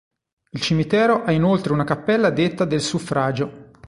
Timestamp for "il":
0.49-0.59